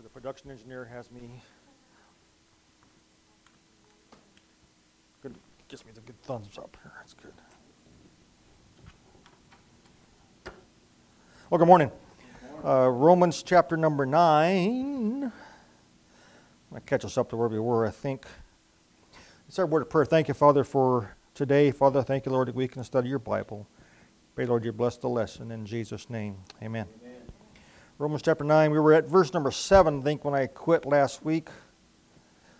[0.00, 1.42] So the production engineer has me.
[5.22, 5.34] Good,
[5.68, 6.90] gives me the good thumbs up here.
[6.96, 7.34] That's good.
[11.50, 11.90] Well, good morning.
[12.64, 15.30] Uh, Romans chapter number nine.
[16.74, 18.24] I catch us up to where we were, I think.
[19.48, 20.06] It's our word of prayer.
[20.06, 21.72] Thank you, Father, for today.
[21.72, 23.66] Father, thank you, Lord, that we can study your Bible.
[24.34, 26.38] Pray, Lord, you bless the lesson in Jesus' name.
[26.62, 26.86] Amen.
[27.02, 27.09] Amen.
[28.00, 31.22] Romans chapter 9, we were at verse number 7, I think, when I quit last
[31.22, 31.50] week.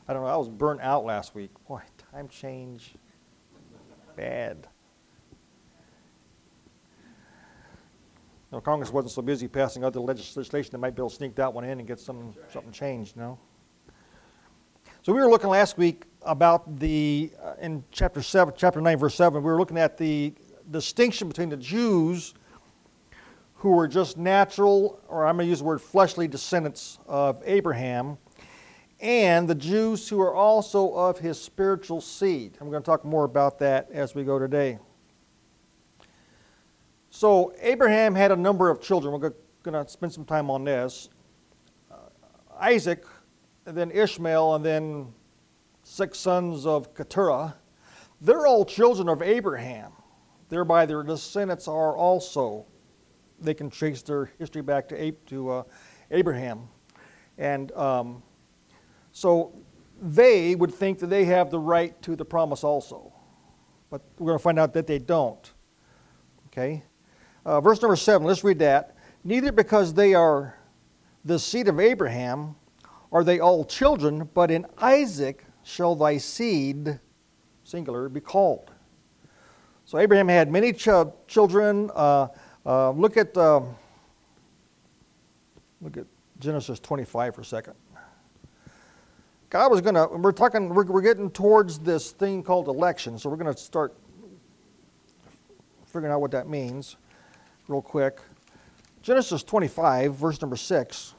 [0.07, 1.49] I don't know, I was burnt out last week.
[1.67, 1.81] Boy,
[2.13, 2.93] time change.
[4.17, 4.67] Bad.
[8.53, 11.55] No, Congress wasn't so busy passing other legislation, they might be able to sneak that
[11.55, 13.39] one in and get some, something changed, you know?
[15.01, 19.15] So we were looking last week about the, uh, in chapter 7, chapter 9, verse
[19.15, 20.35] 7, we were looking at the
[20.71, 22.35] distinction between the Jews
[23.61, 28.17] who were just natural, or I'm going to use the word fleshly descendants of Abraham,
[29.01, 32.57] and the Jews who are also of his spiritual seed.
[32.59, 34.79] I'm going to talk more about that as we go today.
[37.11, 39.13] So, Abraham had a number of children.
[39.13, 41.11] We're going to spend some time on this.
[41.91, 41.97] Uh,
[42.59, 43.05] Isaac,
[43.67, 45.13] and then Ishmael, and then
[45.83, 47.57] six sons of Keturah.
[48.23, 49.93] They're all children of Abraham.
[50.49, 52.65] Thereby, their descendants are also,
[53.41, 55.63] they can trace their history back to, to uh,
[56.11, 56.69] Abraham.
[57.39, 58.23] And um,
[59.13, 59.55] so
[60.01, 63.13] they would think that they have the right to the promise also.
[63.91, 65.53] But we're going to find out that they don't.
[66.47, 66.83] Okay?
[67.45, 68.97] Uh, verse number seven, let's read that.
[69.25, 70.55] Neither because they are
[71.25, 72.57] the seed of Abraham
[73.13, 77.01] are they all children, but in Isaac shall thy seed,
[77.65, 78.71] singular, be called.
[79.85, 80.89] So Abraham had many ch-
[81.27, 81.91] children.
[81.95, 82.29] Uh,
[82.67, 83.61] uh, look at uh,
[85.81, 86.07] look at
[86.39, 87.75] Genesis 25 for a second.
[89.49, 90.07] God was going to.
[90.17, 90.69] We're talking.
[90.69, 93.95] We're, we're getting towards this thing called election, so we're going to start
[95.87, 96.97] figuring out what that means,
[97.67, 98.21] real quick.
[99.03, 101.15] Genesis 25, verse number six.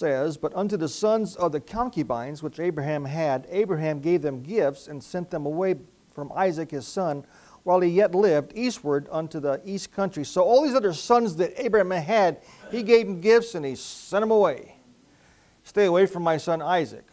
[0.00, 4.88] Says, But unto the sons of the concubines which Abraham had, Abraham gave them gifts
[4.88, 5.76] and sent them away
[6.12, 7.24] from Isaac his son
[7.62, 10.24] while he yet lived eastward unto the east country.
[10.24, 12.40] So all these other sons that Abraham had,
[12.70, 14.76] he gave them gifts and he sent them away.
[15.62, 17.06] Stay away from my son Isaac.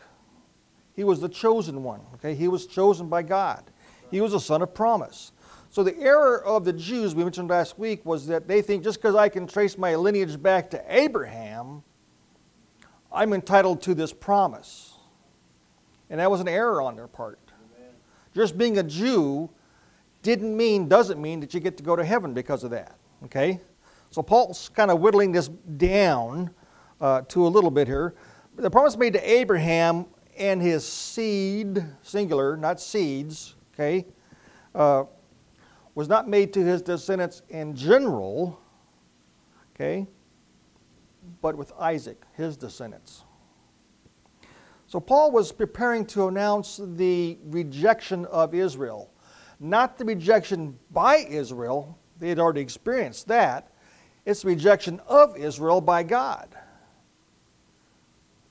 [0.95, 1.99] He was the chosen one.
[2.15, 3.63] Okay, he was chosen by God.
[4.09, 5.33] He was a son of promise.
[5.69, 8.99] So the error of the Jews we mentioned last week was that they think just
[8.99, 11.83] because I can trace my lineage back to Abraham,
[13.11, 14.93] I'm entitled to this promise.
[16.09, 17.39] And that was an error on their part.
[17.77, 17.91] Amen.
[18.33, 19.49] Just being a Jew
[20.21, 22.97] didn't mean, doesn't mean that you get to go to heaven because of that.
[23.25, 23.59] Okay?
[24.11, 26.51] So Paul's kind of whittling this down
[27.01, 28.15] uh, to a little bit here.
[28.55, 30.05] The promise made to Abraham
[30.37, 34.05] and his seed, singular, not seeds, okay,
[34.73, 35.03] uh,
[35.95, 38.59] was not made to his descendants in general,
[39.75, 40.07] okay,
[41.41, 43.23] but with Isaac, his descendants.
[44.87, 49.11] So Paul was preparing to announce the rejection of Israel.
[49.59, 53.71] Not the rejection by Israel, they had already experienced that.
[54.25, 56.49] It's the rejection of Israel by God.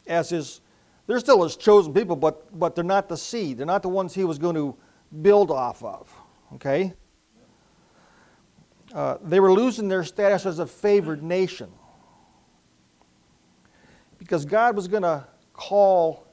[0.06, 0.60] As his,
[1.06, 3.58] they're still his chosen people, but, but they're not the seed.
[3.58, 4.76] They're not the ones he was going to
[5.22, 6.12] build off of.
[6.54, 6.92] Okay?
[8.94, 11.70] Uh, they were losing their status as a favored nation
[14.26, 16.26] because God was going to call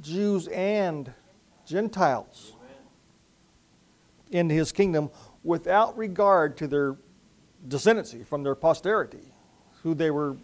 [0.00, 1.12] Jews and
[1.66, 2.54] Gentiles
[4.30, 5.10] into his kingdom
[5.44, 6.96] without regard to their
[7.68, 9.34] descendancy from their posterity,
[9.82, 10.34] who they were,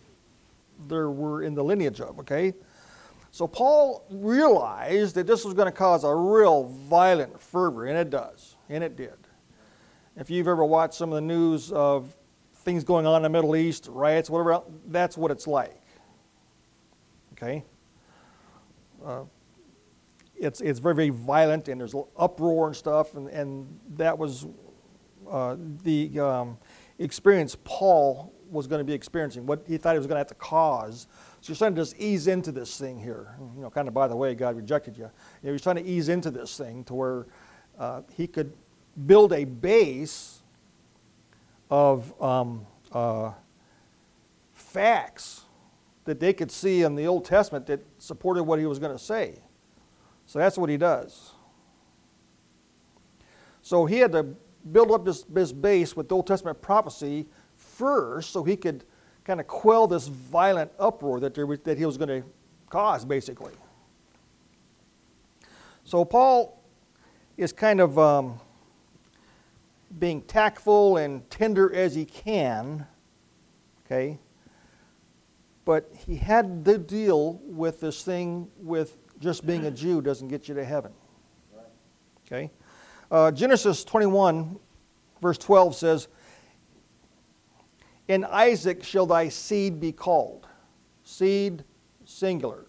[0.86, 2.52] there were in the lineage of, okay?
[3.30, 8.10] So Paul realized that this was going to cause a real violent fervor, and it
[8.10, 9.16] does, and it did.
[10.18, 12.14] If you've ever watched some of the news of
[12.56, 15.78] things going on in the Middle East, riots, whatever, that's what it's like.
[17.42, 17.64] Okay?
[19.04, 19.24] Uh,
[20.36, 24.46] it's, it's very, very violent and there's uproar and stuff, and, and that was
[25.30, 26.58] uh, the um,
[26.98, 30.26] experience Paul was going to be experiencing, what he thought he was going to have
[30.26, 31.06] to cause.
[31.40, 33.34] So you're trying to just ease into this thing here.
[33.56, 35.04] You know, kind of by the way, God rejected you.
[35.42, 37.26] you know, he's trying to ease into this thing to where
[37.78, 38.52] uh, he could
[39.06, 40.42] build a base
[41.70, 43.32] of um, uh,
[44.52, 45.44] facts
[46.04, 49.02] that they could see in the Old Testament that supported what he was going to
[49.02, 49.38] say.
[50.26, 51.32] So that's what he does.
[53.62, 54.34] So he had to
[54.70, 57.26] build up this, this base with Old Testament prophecy
[57.56, 58.84] first so he could
[59.24, 62.28] kind of quell this violent uproar that, there was, that he was going to
[62.68, 63.52] cause, basically.
[65.84, 66.60] So Paul
[67.36, 68.40] is kind of um,
[69.98, 72.86] being tactful and tender as he can,
[73.84, 74.18] okay?
[75.64, 80.48] But he had to deal with this thing with just being a Jew doesn't get
[80.48, 80.92] you to heaven.
[82.26, 82.50] Okay?
[83.10, 84.58] Uh, Genesis 21,
[85.20, 86.08] verse 12 says,
[88.08, 90.48] In Isaac shall thy seed be called.
[91.04, 91.64] Seed,
[92.04, 92.66] singular.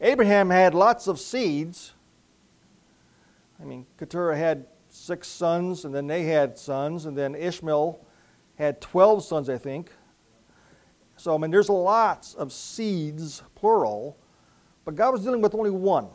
[0.00, 1.94] Abraham had lots of seeds.
[3.60, 8.04] I mean, Keturah had six sons, and then they had sons, and then Ishmael
[8.56, 9.92] had 12 sons, I think.
[11.16, 14.16] So, I mean, there's lots of seeds, plural,
[14.84, 16.08] but God was dealing with only one.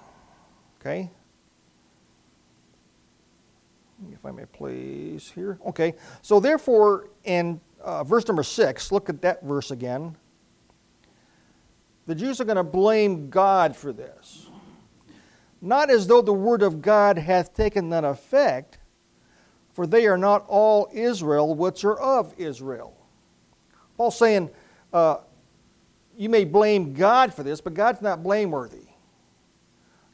[0.80, 1.10] Okay?
[4.14, 5.60] If I may please here.
[5.66, 5.96] Okay.
[6.22, 10.16] So, therefore, in uh, verse number six, look at that verse again.
[12.06, 14.48] The Jews are going to blame God for this.
[15.62, 18.80] Not as though the word of God hath taken none effect,
[19.74, 22.96] for they are not all Israel which are of Israel.
[23.98, 24.50] Paul's saying,
[24.94, 25.18] uh,
[26.18, 28.88] you may blame God for this, but God's not blameworthy.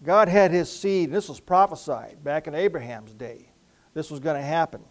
[0.03, 3.49] God had his seed, and this was prophesied back in Abraham's day.
[3.93, 4.83] This was going to happen.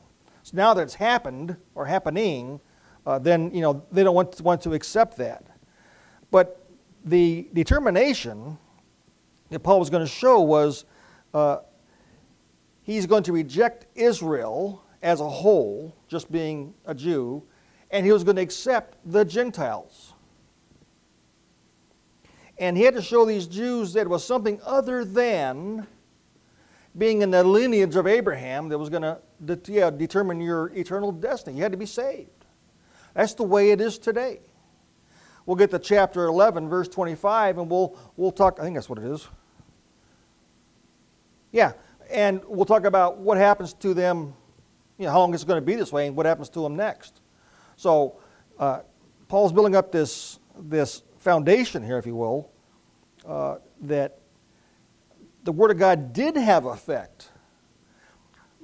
[0.42, 2.60] So now that it's happened or happening,
[3.06, 5.46] uh, then you know they don't want to, want to accept that.
[6.30, 6.66] But
[7.04, 8.58] the determination
[9.50, 10.84] that Paul was going to show was
[11.32, 11.58] uh,
[12.82, 17.42] he's going to reject Israel as a whole, just being a Jew,
[17.94, 20.14] and he was going to accept the Gentiles.
[22.58, 25.86] And he had to show these Jews that it was something other than
[26.98, 29.20] being in the lineage of Abraham that was going to
[29.68, 31.56] yeah, determine your eternal destiny.
[31.56, 32.30] You had to be saved.
[33.14, 34.40] That's the way it is today.
[35.46, 38.58] We'll get to chapter 11, verse 25, and we'll, we'll talk.
[38.58, 39.28] I think that's what it is.
[41.52, 41.74] Yeah,
[42.10, 44.34] and we'll talk about what happens to them,
[44.98, 46.74] you know, how long it's going to be this way, and what happens to them
[46.74, 47.20] next.
[47.76, 48.16] So
[48.58, 48.80] uh,
[49.28, 52.50] Paul's building up this, this foundation here, if you will,
[53.26, 54.18] uh, that
[55.44, 57.30] the Word of God did have effect.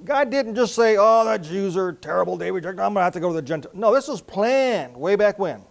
[0.03, 3.19] God didn't just say, oh, the Jews are terrible, reject, I'm going to have to
[3.19, 3.75] go to the Gentiles.
[3.75, 5.63] No, this was planned way back when.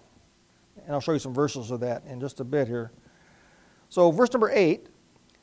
[0.85, 2.93] And I'll show you some verses of that in just a bit here.
[3.89, 4.87] So, verse number 8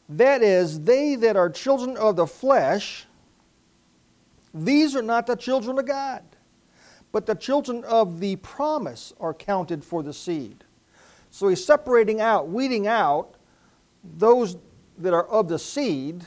[0.09, 3.05] that is, they that are children of the flesh,
[4.53, 6.23] these are not the children of God
[7.11, 10.63] but the children of the promise are counted for the seed.
[11.29, 13.35] So he's separating out, weeding out
[14.03, 14.57] those
[14.97, 16.25] that are of the seed,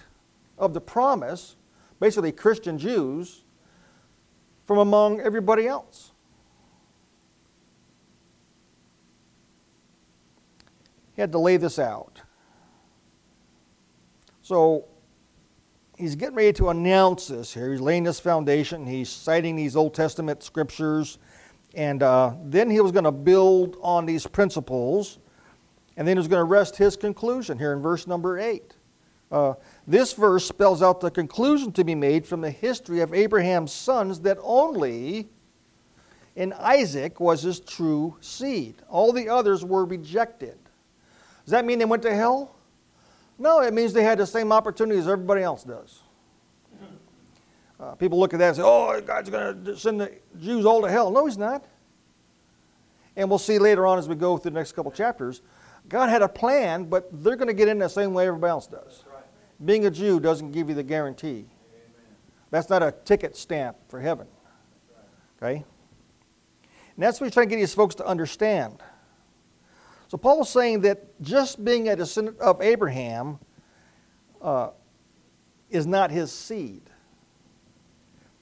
[0.59, 1.56] of the promise,
[1.99, 3.43] basically Christian Jews,
[4.67, 6.12] from among everybody else.
[11.17, 12.21] He had to lay this out.
[14.43, 14.87] So
[16.00, 17.70] he's getting ready to announce this here.
[17.70, 18.87] He's laying this foundation.
[18.87, 21.19] He's citing these Old Testament scriptures.
[21.75, 25.19] And uh, then he was going to build on these principles.
[25.97, 28.75] And then he was going to rest his conclusion here in verse number 8.
[29.31, 29.55] Uh,
[29.87, 34.20] this verse spells out the conclusion to be made from the history of Abraham's sons
[34.20, 35.29] that only
[36.34, 38.77] in Isaac was his true seed.
[38.89, 40.58] All the others were rejected.
[41.44, 42.56] Does that mean they went to hell?
[43.41, 46.03] No, it means they had the same opportunity as everybody else does.
[47.81, 50.82] Uh, people look at that and say, oh, God's going to send the Jews all
[50.82, 51.11] to hell.
[51.11, 51.65] No, He's not.
[53.17, 55.41] And we'll see later on as we go through the next couple chapters.
[55.89, 58.67] God had a plan, but they're going to get in the same way everybody else
[58.67, 59.05] does.
[59.11, 59.25] Right.
[59.65, 61.29] Being a Jew doesn't give you the guarantee.
[61.29, 61.49] Amen.
[62.51, 64.27] That's not a ticket stamp for heaven.
[65.41, 65.55] Right.
[65.55, 65.65] Okay?
[66.94, 68.82] And that's what he's trying to get these folks to understand.
[70.10, 73.38] So Paul was saying that just being a descendant of Abraham
[74.43, 74.70] uh,
[75.70, 76.82] is not his seed,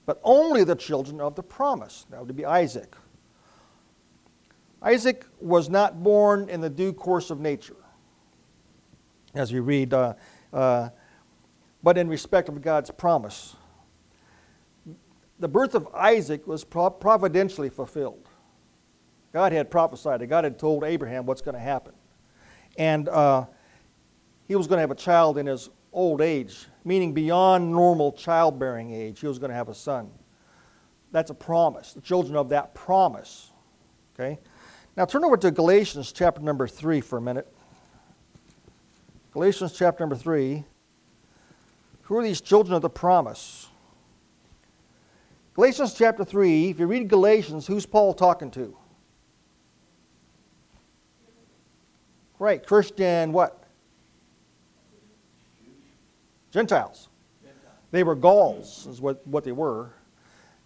[0.07, 2.07] but only the children of the promise.
[2.09, 2.97] That would be Isaac.
[4.81, 7.77] Isaac was not born in the due course of nature,
[9.35, 10.15] as we read, uh,
[10.55, 10.89] uh,
[11.83, 13.57] but in respect of God's promise.
[15.39, 18.28] The birth of Isaac was providentially fulfilled.
[19.33, 20.27] God had prophesied it.
[20.27, 21.93] God had told Abraham what's going to happen.
[22.77, 23.47] And uh,
[24.47, 28.93] he was going to have a child in his old age, meaning beyond normal childbearing
[28.93, 29.21] age.
[29.21, 30.11] He was going to have a son.
[31.11, 33.51] That's a promise, the children of that promise.
[34.15, 34.39] Okay?
[34.97, 37.53] Now turn over to Galatians chapter number 3 for a minute.
[39.33, 40.65] Galatians chapter number 3.
[42.03, 43.69] Who are these children of the promise?
[45.55, 48.77] Galatians chapter 3, if you read Galatians, who's Paul talking to?
[52.39, 53.65] Right, Christian what?
[56.51, 57.09] Gentiles.
[57.91, 59.91] They were Gauls, is what, what they were.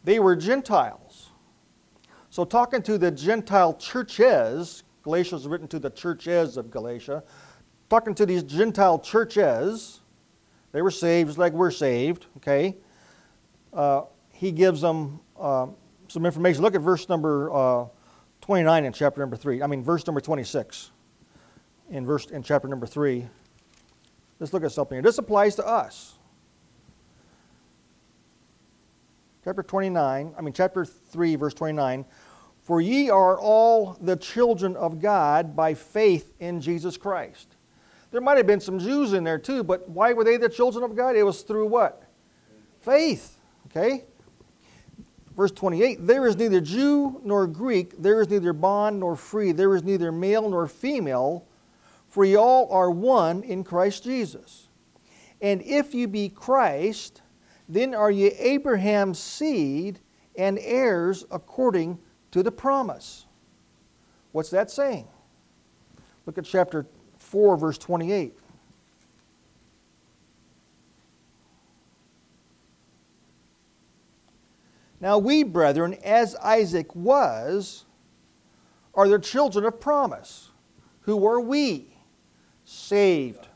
[0.05, 1.31] They were Gentiles.
[2.31, 7.23] So, talking to the Gentile churches, Galatians written to the churches of Galatia,
[7.89, 10.01] talking to these Gentile churches,
[10.73, 12.77] they were saved just like we're saved, okay?
[13.73, 14.03] Uh,
[14.33, 15.67] he gives them uh,
[16.09, 16.63] some information.
[16.63, 17.87] Look at verse number uh,
[18.41, 19.63] 29 in chapter number 3.
[19.63, 20.91] I mean, verse number 26
[21.93, 23.27] in, verse, in chapter number 3.
[24.41, 25.03] Let's look at something.
[25.03, 26.15] This applies to us.
[29.45, 32.05] Chapter 29, I mean, chapter 3, verse 29.
[32.63, 37.57] For ye are all the children of God by faith in Jesus Christ.
[38.11, 40.85] There might have been some Jews in there too, but why were they the children
[40.85, 41.17] of God?
[41.17, 42.05] It was through what?
[42.81, 43.37] Faith.
[43.67, 44.05] Okay?
[45.37, 49.75] Verse 28 There is neither Jew nor Greek, there is neither bond nor free, there
[49.75, 51.47] is neither male nor female,
[52.13, 54.69] for ye all are one in Christ Jesus.
[55.41, 57.23] And if you be Christ,
[57.71, 59.99] then are ye Abraham's seed
[60.37, 61.99] and heirs according
[62.33, 63.25] to the promise.
[64.33, 65.09] What's that saying?
[66.27, 66.85] Look at chapter
[67.17, 68.35] 4, verse 28.
[75.01, 77.87] Now we, brethren, as Isaac was,
[78.93, 80.51] are the children of promise.
[81.01, 81.92] Who are we?
[82.73, 83.49] Saved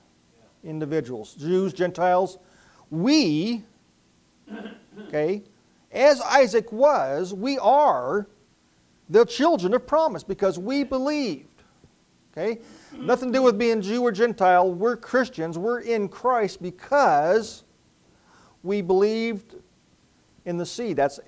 [0.62, 2.36] individuals, Jews, Gentiles.
[2.90, 3.64] We,
[5.08, 5.42] okay,
[5.90, 8.26] as Isaac was, we are
[9.08, 11.62] the children of promise because we believed.
[12.30, 12.60] Okay?
[12.92, 14.70] Nothing to do with being Jew or Gentile.
[14.70, 15.56] We're Christians.
[15.56, 17.64] We're in Christ because
[18.62, 19.54] we believed
[20.44, 20.98] in the seed.
[20.98, 21.20] That's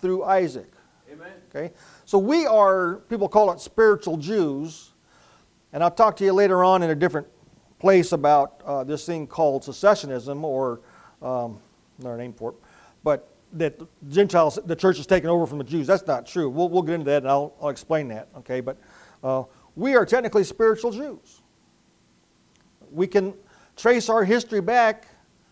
[0.00, 0.72] through Isaac.
[1.12, 1.32] Amen.
[1.54, 1.74] Okay?
[2.06, 4.92] So we are, people call it spiritual Jews.
[5.74, 7.26] And I'll talk to you later on in a different
[7.84, 10.80] place about uh, this thing called secessionism or
[11.20, 11.58] um,
[11.98, 12.56] another name for it.
[13.02, 15.86] But that the Gentiles, the church is taken over from the Jews.
[15.86, 16.48] That's not true.
[16.48, 18.28] We'll, we'll get into that and I'll, I'll explain that.
[18.38, 18.62] Okay?
[18.62, 18.78] But
[19.22, 19.42] uh,
[19.76, 21.42] we are technically spiritual Jews.
[22.90, 23.34] We can
[23.76, 25.06] trace our history back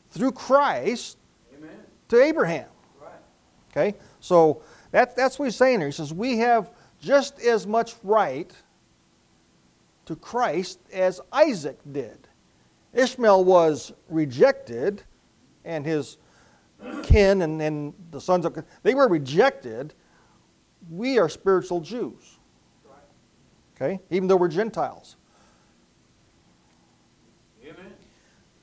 [0.09, 1.19] through Christ
[1.55, 1.71] Amen.
[2.09, 2.69] to Abraham.
[2.99, 3.12] Right.
[3.73, 3.99] Okay?
[4.21, 5.89] So that, that's what he's saying here.
[5.89, 8.51] He says, We have just as much right
[10.07, 12.29] to Christ as Isaac did.
[12.93, 15.03] Ishmael was rejected,
[15.65, 16.19] and his
[17.03, 19.95] kin and, and the sons of they were rejected.
[20.91, 22.39] We are spiritual Jews.
[23.77, 24.01] Okay?
[24.11, 25.17] Even though we're Gentiles.
[27.63, 27.93] Amen.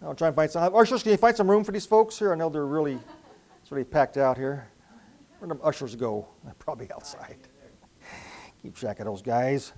[0.01, 0.63] I'll try and find some.
[0.63, 2.31] Uh, ushers, can you find some room for these folks here?
[2.31, 2.99] I know they're really,
[3.61, 4.67] it's really packed out here.
[5.39, 6.27] Where do the ushers go?
[6.43, 7.37] They're probably outside.
[8.61, 9.71] Keep track of those guys.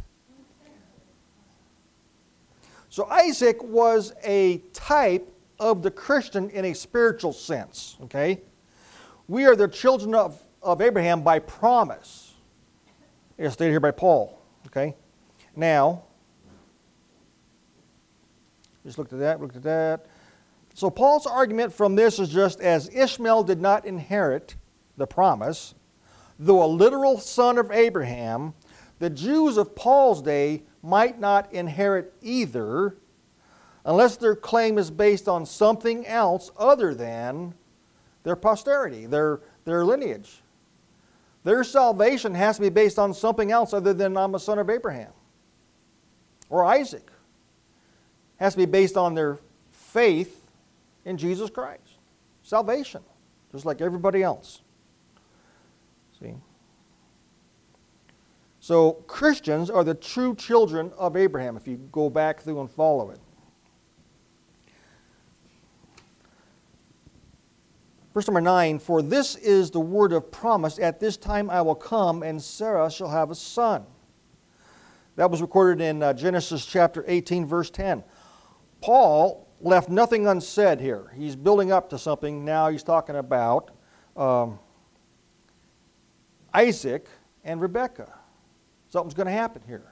[2.92, 5.26] So Isaac was a type
[5.58, 8.42] of the Christian in a spiritual sense, okay?
[9.30, 12.34] We are the children of, of Abraham by promise.
[13.38, 14.98] It's stated here by Paul, okay?
[15.56, 16.04] Now,
[18.86, 20.08] just looked at that, looked at that.
[20.74, 24.58] So Paul's argument from this is just as Ishmael did not inherit
[24.98, 25.76] the promise,
[26.38, 28.54] though a literal son of Abraham,
[29.02, 32.96] the Jews of Paul's day might not inherit either
[33.84, 37.56] unless their claim is based on something else other than
[38.22, 40.44] their posterity, their, their lineage.
[41.44, 44.70] Their salvation has to be based on something else other than I'm a son of
[44.70, 45.12] Abraham
[46.52, 47.08] or Isaac.
[47.08, 49.40] It has to be based on their
[49.72, 50.46] faith
[51.06, 51.98] in Jesus Christ.
[52.44, 53.02] Salvation,
[53.52, 54.62] just like everybody else.
[56.20, 56.36] See?
[58.62, 63.10] So Christians are the true children of Abraham if you go back through and follow
[63.10, 63.20] it.
[68.14, 71.74] Verse number 9 For this is the word of promise, at this time I will
[71.74, 73.84] come, and Sarah shall have a son.
[75.16, 78.04] That was recorded in uh, Genesis chapter 18, verse 10.
[78.80, 81.12] Paul left nothing unsaid here.
[81.16, 82.46] He's building up to something.
[82.46, 83.72] Now he's talking about
[84.16, 84.60] um,
[86.54, 87.08] Isaac
[87.44, 88.21] and Rebekah.
[88.92, 89.86] Something's going to happen here.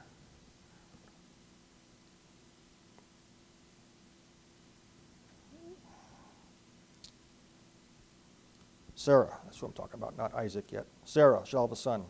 [8.94, 10.86] Sarah, that's what I'm talking about, not Isaac yet.
[11.06, 12.03] Sarah shall have a son.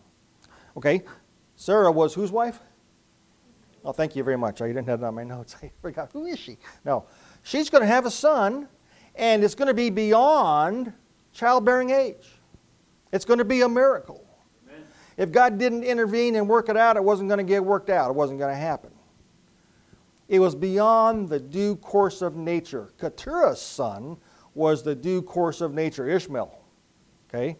[0.75, 1.03] Okay,
[1.55, 2.60] Sarah was whose wife?
[3.86, 4.60] Oh, thank you very much.
[4.60, 5.55] I didn't have that on my notes.
[5.63, 6.10] I forgot.
[6.12, 6.58] Who is she?
[6.84, 7.05] No.
[7.43, 8.67] She's going to have a son,
[9.13, 10.91] and it's going to be beyond
[11.34, 12.39] childbearing age.
[13.13, 14.25] It's going to be a miracle.
[15.19, 18.09] If God didn't intervene and work it out, it wasn't going to get worked out.
[18.09, 18.89] It wasn't going to happen.
[20.29, 22.93] It was beyond the due course of nature.
[22.97, 24.15] Keturah's son
[24.55, 26.57] was the due course of nature, Ishmael.
[27.27, 27.57] Okay?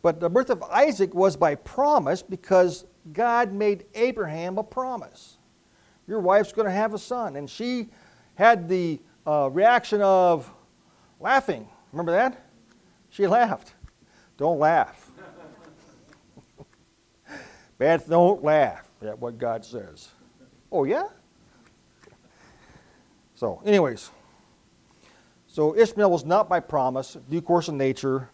[0.00, 5.38] But the birth of Isaac was by promise because God made Abraham a promise.
[6.06, 7.34] Your wife's going to have a son.
[7.34, 7.88] And she
[8.36, 10.48] had the uh, reaction of
[11.18, 11.68] laughing.
[11.90, 12.46] Remember that?
[13.10, 13.74] She laughed.
[14.36, 15.07] Don't laugh.
[17.78, 20.08] Beth, don't laugh at what God says.
[20.70, 21.08] Oh, yeah?
[23.34, 24.10] So, anyways.
[25.46, 28.30] So Ishmael was not by promise, due course of nature.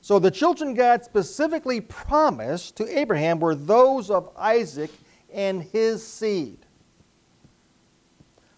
[0.00, 4.90] So the children God specifically promised to Abraham were those of Isaac
[5.32, 6.58] and his seed,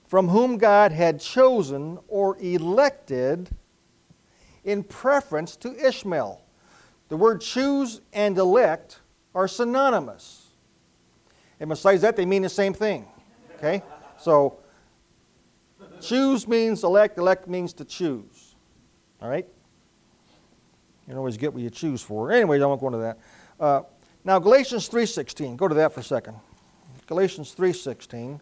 [0.07, 3.51] from whom God had chosen or elected
[4.65, 6.43] in preference to Ishmael.
[7.09, 9.01] The word choose and elect
[9.35, 10.49] are synonymous.
[11.61, 13.07] And besides that, they mean the same thing.
[13.57, 13.83] Okay?
[14.19, 14.59] So,
[16.01, 18.55] choose means elect, elect means to choose.
[19.21, 19.47] All right?
[21.09, 22.33] You always get what you choose for.
[22.33, 23.19] Anyways, I won't go into that.
[23.59, 23.83] Uh,
[24.25, 25.57] now, Galatians 3.16.
[25.57, 26.37] Go to that for a second.
[27.07, 28.41] Galatians 3.16.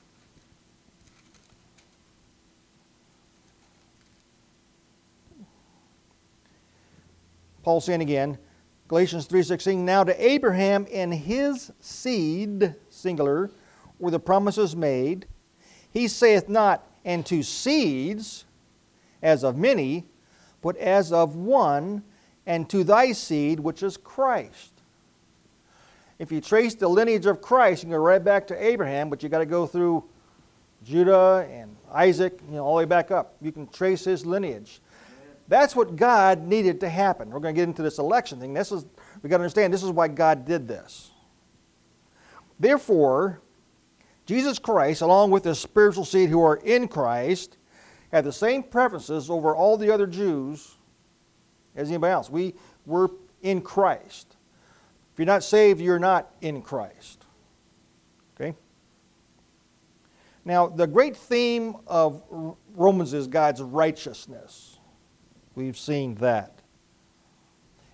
[7.63, 8.39] Paul saying again,
[8.91, 13.49] Galatians 3:16, now to Abraham and his seed, singular,
[14.01, 15.27] were the promises made.
[15.93, 18.47] He saith not, and to seeds,
[19.23, 20.07] as of many,
[20.61, 22.03] but as of one,
[22.47, 24.73] and to thy seed, which is Christ.
[26.19, 29.23] If you trace the lineage of Christ, you can go right back to Abraham, but
[29.23, 30.03] you got to go through
[30.83, 33.37] Judah and Isaac, you know, all the way back up.
[33.41, 34.81] You can trace his lineage.
[35.51, 37.29] That's what God needed to happen.
[37.29, 38.55] We're going to get into this election thing.
[38.55, 38.87] This is
[39.21, 41.11] we got to understand this is why God did this.
[42.61, 43.41] Therefore,
[44.27, 47.59] Jesus Christ, along with the spiritual seed who are in Christ,
[48.13, 50.77] had the same preferences over all the other Jews
[51.75, 52.31] as anybody else.
[52.31, 52.55] We
[52.87, 53.11] were
[53.43, 54.37] in Christ.
[55.13, 57.25] If you're not saved, you're not in Christ.
[58.37, 58.55] Okay?
[60.45, 62.23] Now, the great theme of
[62.77, 64.70] Romans is God's righteousness.
[65.55, 66.61] We've seen that.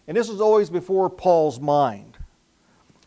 [0.06, 2.16] And this is always before Paul's mind.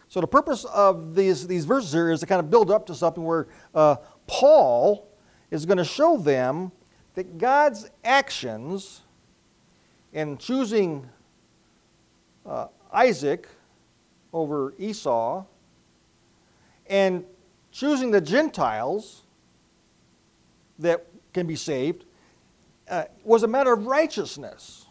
[0.10, 2.96] So the purpose of these, these verses here is to kind of build up to
[2.96, 5.08] something where uh, Paul
[5.52, 6.72] is going to show them
[7.14, 9.02] that God's actions
[10.14, 11.08] in choosing
[12.46, 13.48] uh, Isaac
[14.34, 15.46] over Esau
[16.88, 17.24] and
[17.72, 19.24] choosing the Gentiles
[20.80, 22.06] that can be saved
[22.90, 24.86] uh, was a matter of righteousness.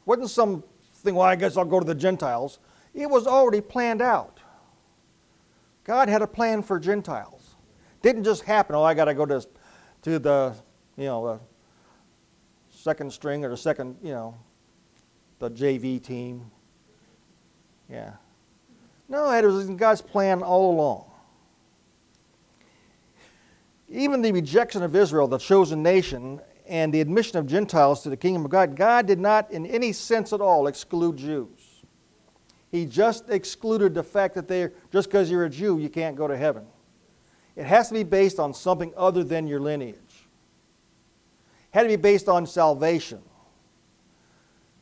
[0.00, 2.58] It wasn't something, well, I guess I'll go to the Gentiles.
[2.94, 4.40] It was already planned out.
[5.84, 7.56] God had a plan for Gentiles.
[8.02, 9.46] Didn't just happen, oh, I got to go to,
[10.02, 10.54] to the,
[10.96, 11.40] you know, the
[12.70, 14.34] second string or the second, you know,
[15.38, 16.50] the JV team.
[17.90, 18.12] Yeah.
[19.08, 21.04] No, it was in God's plan all along.
[23.88, 28.16] Even the rejection of Israel, the chosen nation, and the admission of Gentiles to the
[28.16, 31.82] kingdom of God, God did not, in any sense at all, exclude Jews.
[32.70, 36.28] He just excluded the fact that they're, just because you're a Jew, you can't go
[36.28, 36.66] to heaven.
[37.56, 39.96] It has to be based on something other than your lineage.
[41.72, 43.22] It had to be based on salvation.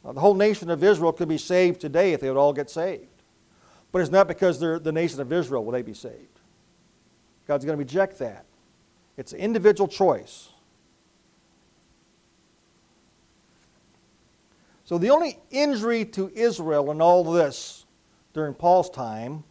[0.04, 2.68] Now, the whole nation of Israel could be saved today if they would all get
[2.68, 3.06] saved.
[3.92, 6.40] But it's not because they're the nation of Israel will they be saved.
[7.46, 8.44] God's going to reject that.
[9.16, 10.50] It's an individual choice.
[14.86, 17.86] So the only injury to Israel in all this
[18.32, 19.42] during Paul's time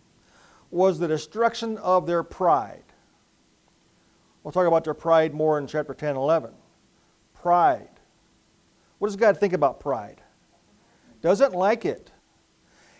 [0.71, 2.85] was the destruction of their pride.
[4.41, 6.51] We'll talk about their pride more in chapter 10 and 11.
[7.33, 7.89] Pride.
[8.97, 10.21] What does God think about pride?
[11.21, 12.11] Doesn't like it.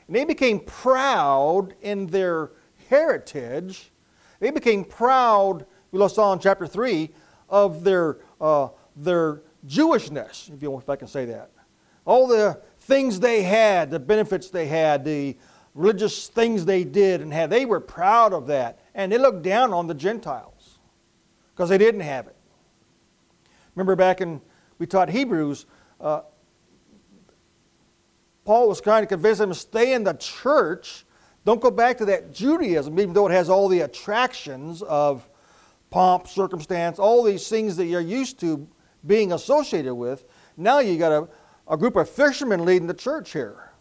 [0.07, 2.51] And they became proud in their
[2.89, 3.91] heritage.
[4.41, 7.11] They became proud, we saw in chapter 3,
[7.47, 11.54] of their, uh, their Jewishness, if, you, if I can say that
[12.05, 15.35] all the things they had, the benefits they had, the
[15.73, 17.49] religious things they did and had.
[17.49, 18.79] They were proud of that.
[18.93, 20.79] And they looked down on the Gentiles
[21.53, 22.35] because they didn't have it.
[23.75, 24.41] Remember back in,
[24.79, 25.65] we taught Hebrews,
[25.99, 26.21] uh,
[28.45, 31.05] Paul was trying to convince them to stay in the church.
[31.43, 35.27] Don't go back to that Judaism, even though it has all the attractions of
[35.89, 38.67] pomp, circumstance, all these things that you're used to
[39.05, 40.25] being associated with.
[40.57, 41.29] Now you got to
[41.67, 43.71] a group of fishermen leading the church here.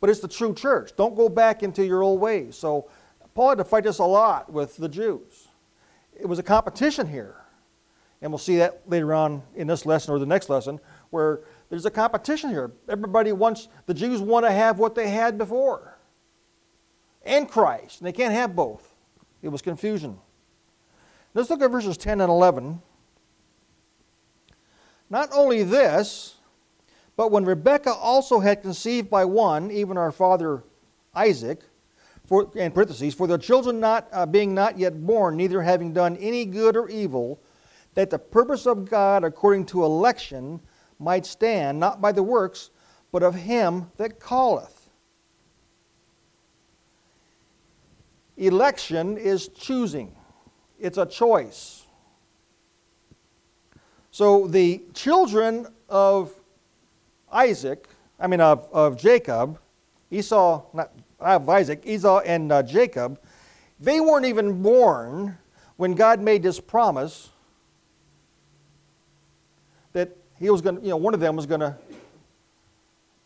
[0.00, 0.92] but it's the true church.
[0.96, 2.56] Don't go back into your old ways.
[2.56, 2.88] So
[3.34, 5.48] Paul had to fight this a lot with the Jews.
[6.18, 7.36] It was a competition here.
[8.22, 10.80] And we'll see that later on in this lesson or the next lesson,
[11.10, 12.72] where there's a competition here.
[12.88, 15.98] Everybody wants, the Jews want to have what they had before
[17.24, 18.94] and Christ, and they can't have both.
[19.42, 20.18] It was confusion.
[21.34, 22.80] Let's look at verses 10 and 11.
[25.10, 26.35] Not only this,
[27.16, 30.62] but when Rebekah also had conceived by one, even our father
[31.14, 31.62] Isaac,
[32.26, 36.16] for, in parentheses, for the children not uh, being not yet born, neither having done
[36.16, 37.40] any good or evil,
[37.94, 40.60] that the purpose of God according to election
[40.98, 42.70] might stand, not by the works,
[43.12, 44.90] but of him that calleth.
[48.36, 50.14] Election is choosing,
[50.78, 51.84] it's a choice.
[54.10, 56.35] So the children of
[57.32, 59.58] Isaac, I mean of, of Jacob,
[60.10, 63.20] Esau, not of Isaac, Esau and uh, Jacob,
[63.80, 65.36] they weren't even born
[65.76, 67.30] when God made this promise
[69.92, 71.76] that he was going to, you know, one of them was going to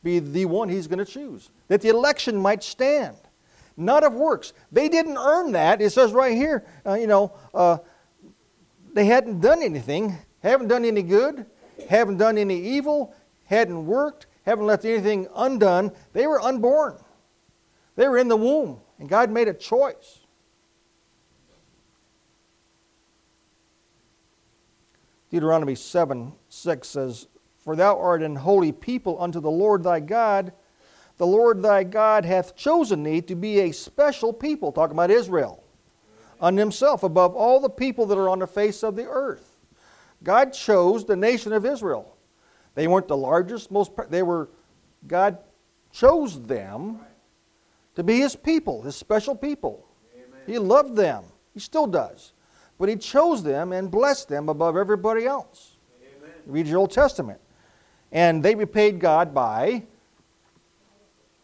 [0.03, 1.51] be the one he's going to choose.
[1.69, 3.17] That the election might stand,
[3.77, 4.53] not of works.
[4.73, 5.81] They didn't earn that.
[5.81, 7.79] It says right here, uh, you know, uh,
[8.93, 11.47] they hadn't done anything, haven't done any good,
[11.89, 13.15] haven't done any evil,
[13.51, 15.91] hadn't worked, haven't left anything undone.
[16.13, 16.97] They were unborn.
[17.97, 20.21] They were in the womb, and God made a choice.
[25.31, 27.27] Deuteronomy 7 6 says,
[27.59, 30.53] For thou art an holy people unto the Lord thy God.
[31.19, 35.63] The Lord thy God hath chosen thee to be a special people, talking about Israel,
[36.41, 39.57] unto himself above all the people that are on the face of the earth.
[40.23, 42.17] God chose the nation of Israel.
[42.75, 44.49] They weren't the largest, most, they were,
[45.07, 45.39] God
[45.93, 47.01] chose them
[47.95, 49.87] to be his people, his special people.
[50.15, 50.41] Amen.
[50.47, 51.25] He loved them.
[51.53, 52.33] He still does.
[52.79, 55.77] But he chose them and blessed them above everybody else.
[56.01, 56.31] Amen.
[56.47, 57.41] Read your Old Testament.
[58.13, 59.85] And they repaid God by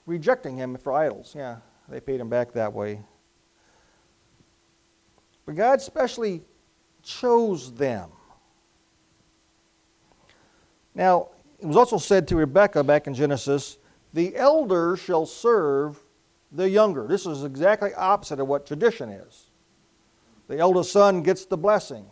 [0.06, 1.34] rejecting him for idols.
[1.36, 1.56] Yeah,
[1.88, 3.00] they paid him back that way.
[5.44, 6.42] But God specially
[7.02, 8.10] chose them.
[10.96, 11.28] Now,
[11.60, 13.78] it was also said to Rebekah back in Genesis,
[14.12, 16.02] the elder shall serve
[16.50, 17.06] the younger.
[17.06, 19.50] This is exactly opposite of what tradition is.
[20.48, 22.06] The eldest son gets the blessing.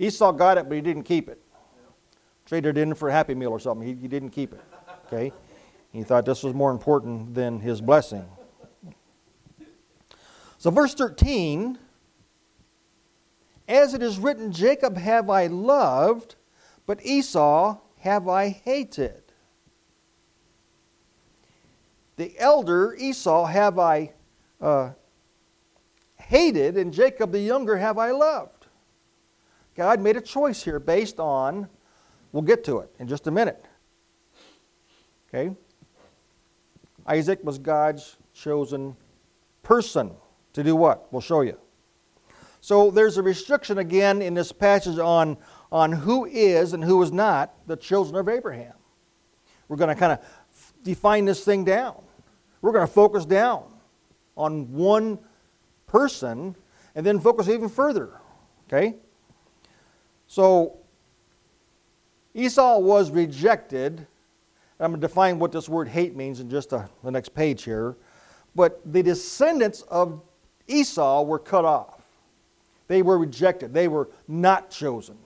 [0.00, 1.40] Esau got it, but he didn't keep it.
[2.44, 3.86] Traded it in for a happy meal or something.
[3.86, 4.60] He, he didn't keep it.
[5.06, 5.32] Okay?
[5.92, 8.26] He thought this was more important than his blessing.
[10.58, 11.78] So, verse 13
[13.68, 16.34] As it is written, Jacob have I loved,
[16.86, 19.22] but Esau have I hated.
[22.16, 24.12] The elder Esau have I
[24.60, 24.90] uh,
[26.16, 28.66] hated, and Jacob the younger have I loved.
[29.74, 31.68] God made a choice here based on,
[32.32, 33.64] we'll get to it in just a minute.
[35.28, 35.54] Okay?
[37.06, 38.96] Isaac was God's chosen
[39.62, 40.12] person
[40.52, 41.12] to do what?
[41.12, 41.58] We'll show you.
[42.60, 45.36] So there's a restriction again in this passage on,
[45.74, 48.74] on who is and who is not the children of Abraham.
[49.66, 50.20] We're going to kind of
[50.84, 52.00] define this thing down.
[52.62, 53.64] We're going to focus down
[54.36, 55.18] on one
[55.88, 56.54] person
[56.94, 58.12] and then focus even further.
[58.68, 58.94] Okay?
[60.28, 60.78] So,
[62.34, 64.06] Esau was rejected.
[64.78, 67.64] I'm going to define what this word hate means in just a, the next page
[67.64, 67.96] here.
[68.54, 70.22] But the descendants of
[70.68, 72.00] Esau were cut off.
[72.86, 73.74] They were rejected.
[73.74, 75.18] They were not chosen.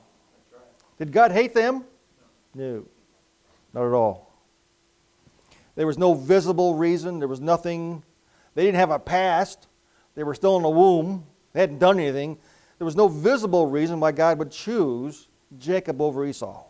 [0.99, 1.85] Did God hate them?
[2.55, 2.85] No,
[3.73, 4.33] not at all.
[5.77, 7.21] There was no visible reason.
[7.21, 8.03] There was nothing.
[8.55, 9.69] They didn't have a past.
[10.17, 11.25] They were still in the womb.
[11.53, 12.37] They hadn't done anything.
[12.79, 16.65] There was no visible reason why God would choose Jacob over Esau.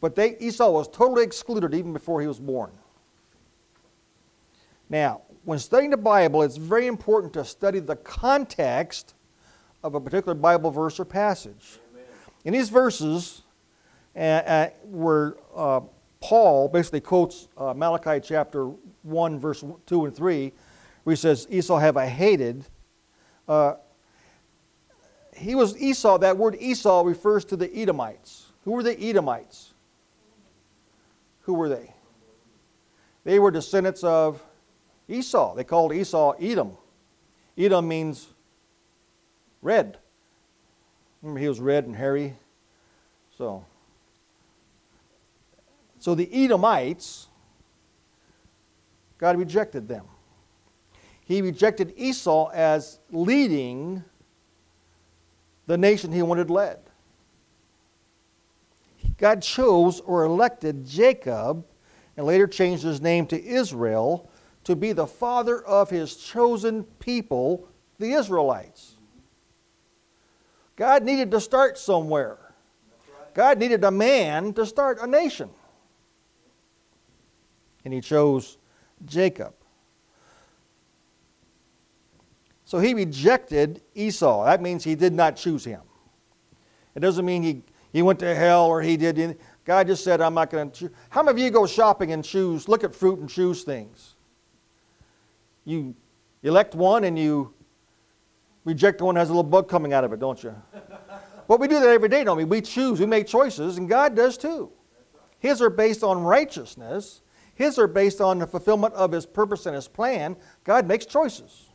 [0.00, 2.72] But they, Esau was totally excluded even before he was born.
[4.88, 9.14] Now, when studying the Bible, it's very important to study the context
[9.82, 11.78] of a particular Bible verse or passage.
[12.44, 13.42] In these verses,
[14.16, 15.80] uh, uh, were uh,
[16.20, 18.70] Paul basically quotes uh, Malachi chapter
[19.02, 20.52] 1, verse 2 and 3,
[21.04, 22.64] where he says, Esau have I hated.
[23.48, 23.74] Uh,
[25.36, 28.52] he was Esau, that word Esau refers to the Edomites.
[28.64, 29.72] Who were the Edomites?
[31.42, 31.92] Who were they?
[33.24, 34.42] They were descendants of
[35.08, 35.54] Esau.
[35.54, 36.76] They called Esau Edom.
[37.56, 38.28] Edom means
[39.60, 39.98] red.
[41.22, 42.36] Remember, he was red and hairy.
[43.38, 43.64] So,
[45.98, 47.28] so the Edomites
[49.22, 50.04] God rejected them.
[51.24, 54.02] He rejected Esau as leading
[55.68, 56.80] the nation he wanted led.
[59.16, 61.64] God chose or elected Jacob
[62.16, 64.28] and later changed his name to Israel
[64.64, 67.68] to be the father of his chosen people,
[68.00, 68.91] the Israelites.
[70.82, 72.38] God needed to start somewhere.
[73.34, 75.48] God needed a man to start a nation.
[77.84, 78.58] And he chose
[79.04, 79.54] Jacob.
[82.64, 84.44] So he rejected Esau.
[84.44, 85.82] That means he did not choose him.
[86.96, 89.40] It doesn't mean he, he went to hell or he did anything.
[89.64, 90.90] God just said, I'm not going to choose.
[91.10, 94.16] How many of you go shopping and choose, look at fruit and choose things?
[95.64, 95.94] You
[96.42, 97.54] elect one and you
[98.64, 100.54] reject the one that has a little bug coming out of it, don't you?
[101.48, 102.44] but we do that every day, don't we?
[102.44, 104.70] We choose, we make choices, and God does too.
[105.38, 107.22] His are based on righteousness,
[107.54, 110.36] His are based on the fulfillment of His purpose and His plan.
[110.64, 111.66] God makes choices.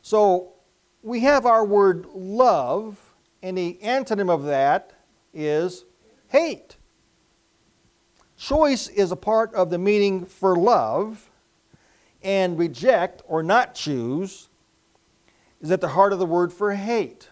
[0.00, 0.54] So
[1.02, 2.98] we have our word love,
[3.42, 4.92] and the antonym of that
[5.32, 5.84] is
[6.28, 6.76] hate.
[8.36, 11.30] Choice is a part of the meaning for love,
[12.24, 14.48] and reject or not choose
[15.60, 17.28] is at the heart of the word for hate.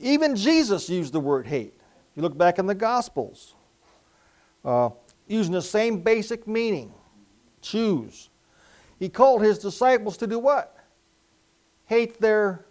[0.00, 1.74] Even Jesus used the word hate.
[2.16, 3.54] You look back in the Gospels,
[4.64, 4.90] uh,
[5.28, 6.92] using the same basic meaning
[7.60, 8.30] choose.
[8.98, 10.76] He called his disciples to do what?
[11.86, 12.64] Hate their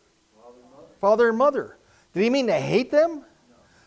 [1.00, 1.78] father and mother.
[2.14, 3.24] Did he mean to hate them?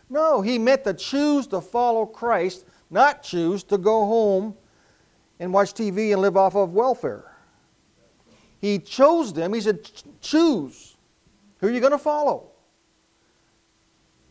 [0.09, 4.55] No, he meant to choose to follow Christ, not choose to go home
[5.39, 7.31] and watch TV and live off of welfare.
[8.59, 9.53] He chose them.
[9.53, 9.89] He said,
[10.21, 10.97] choose.
[11.59, 12.51] Who are you going to follow?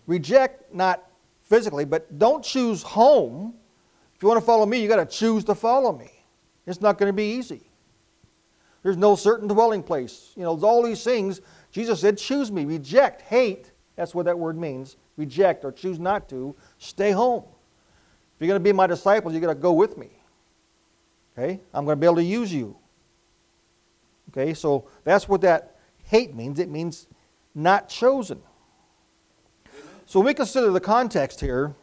[0.06, 1.08] Reject, not
[1.42, 3.54] physically, but don't choose home.
[4.14, 6.10] If you want to follow me, you got to choose to follow me.
[6.66, 7.70] It's not going to be easy.
[8.82, 10.32] There's no certain dwelling place.
[10.36, 11.40] You know, all these things.
[11.72, 12.64] Jesus said, choose me.
[12.64, 13.72] Reject, hate.
[13.96, 14.96] That's what that word means.
[15.16, 16.54] Reject or choose not to.
[16.78, 17.44] Stay home.
[17.44, 20.15] If you're going to be my disciples, you're going to go with me.
[21.36, 21.60] Okay?
[21.74, 22.76] I'm going to be able to use you.
[24.30, 24.54] Okay?
[24.54, 26.58] So that's what that hate means.
[26.58, 27.06] It means
[27.54, 28.40] not chosen.
[30.06, 31.74] So when we consider the context here,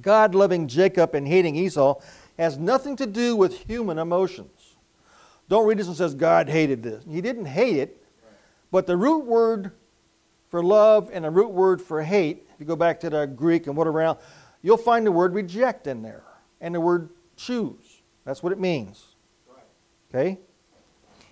[0.00, 2.00] God loving Jacob and hating Esau
[2.38, 4.76] has nothing to do with human emotions.
[5.48, 7.02] Don't read this and says God hated this.
[7.10, 8.04] He didn't hate it,
[8.70, 9.72] but the root word
[10.48, 13.66] for love and the root word for hate, if you go back to the Greek
[13.66, 14.18] and what around,
[14.62, 16.22] you'll find the word reject in there
[16.60, 17.87] and the word choose.
[18.28, 19.16] That's what it means.
[20.10, 20.38] Okay?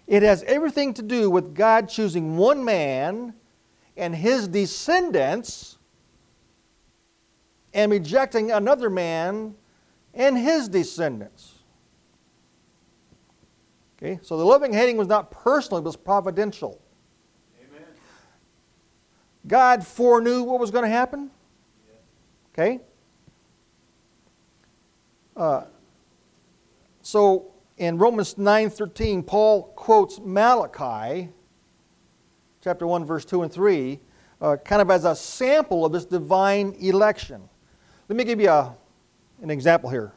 [0.07, 3.35] It has everything to do with God choosing one man
[3.99, 5.77] and his descendants
[7.75, 9.57] and rejecting another man
[10.15, 11.57] and his descendants.
[13.99, 16.81] Okay, so the loving hating was not personal, it was providential.
[17.61, 17.85] Amen.
[19.47, 21.31] God foreknew what was going to happen.
[22.55, 22.81] Okay?
[25.37, 25.65] Uh,
[27.07, 31.29] so in Romans 9:13, Paul quotes Malachi,
[32.61, 34.01] chapter 1, verse 2 and 3,
[34.41, 37.49] uh, kind of as a sample of this divine election.
[38.09, 38.75] Let me give you a,
[39.41, 40.15] an example here.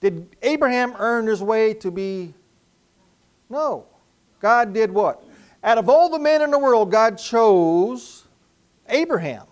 [0.00, 2.34] Did Abraham earn his way to be?
[3.48, 3.86] No.
[4.40, 5.22] God did what?
[5.62, 8.24] Out of all the men in the world, God chose
[8.88, 9.46] Abraham.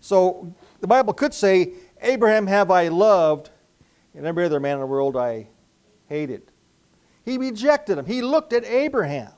[0.00, 3.50] So the Bible could say, Abraham have I loved,
[4.14, 5.48] and every other man in the world I
[6.08, 6.50] hated.
[7.24, 8.06] He rejected him.
[8.06, 9.32] He looked at Abraham.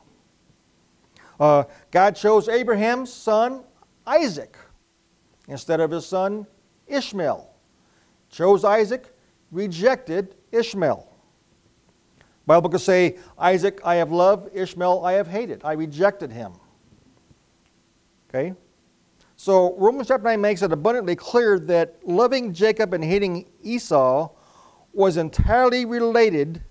[1.39, 3.65] Uh, God chose Abraham's son
[4.07, 4.57] Isaac
[5.49, 6.47] instead of his son
[6.87, 7.51] Ishmael
[8.31, 9.13] chose Isaac,
[9.51, 11.07] rejected Ishmael.
[12.47, 15.63] Bible could say, Isaac I have loved, Ishmael I have hated.
[15.65, 16.53] I rejected him.
[18.29, 18.55] Okay?
[19.43, 24.29] So Romans chapter 9 makes it abundantly clear that loving Jacob and hating Esau
[24.93, 26.63] was entirely related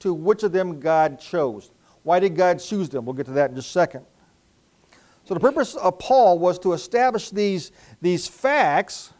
[0.00, 1.70] to which of them God chose.
[2.02, 3.06] Why did God choose them?
[3.06, 4.04] We'll get to that in just a second.
[5.24, 9.14] So the purpose of Paul was to establish these, these facts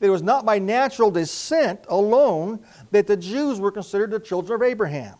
[0.00, 4.60] that it was not by natural descent alone that the Jews were considered the children
[4.60, 5.14] of Abraham.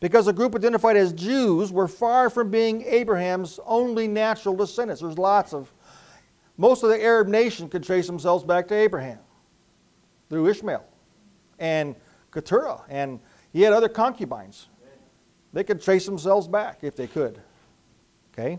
[0.00, 5.00] Because a group identified as Jews were far from being Abraham's only natural descendants.
[5.00, 5.72] There's lots of,
[6.56, 9.18] most of the Arab nation could trace themselves back to Abraham
[10.28, 10.84] through Ishmael
[11.58, 11.94] and
[12.32, 13.20] Keturah, and
[13.52, 14.68] he had other concubines.
[15.52, 17.40] They could trace themselves back if they could.
[18.32, 18.58] Okay?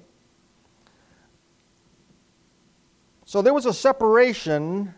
[3.26, 4.93] So there was a separation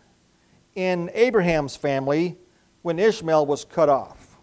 [0.76, 2.38] in Abraham's family
[2.82, 4.36] when Ishmael was cut off.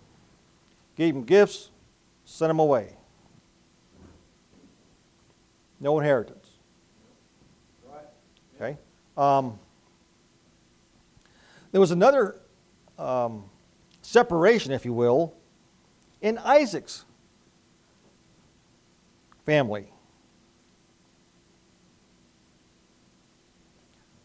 [0.98, 1.72] Gave him gifts,
[2.26, 2.90] sent him away.
[5.80, 6.50] No inheritance.
[8.56, 8.78] Okay?
[9.18, 9.60] Um,
[11.72, 12.38] there was another
[12.98, 13.50] um,
[14.02, 15.34] separation, if you will,
[16.22, 17.06] in Isaac's
[19.46, 19.88] family.